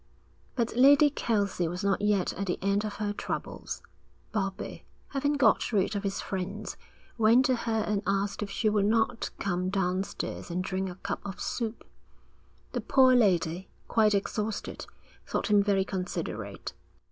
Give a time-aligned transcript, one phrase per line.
[0.55, 3.83] But Lady Kelsey was not yet at the end of her troubles.
[4.31, 6.75] Bobbie, having got rid of his friends,
[7.19, 11.19] went to her and asked if she would not come downstairs and drink a cup
[11.23, 11.85] of soup.
[12.71, 14.87] The poor lady, quite exhausted,
[15.27, 16.73] thought him very considerate.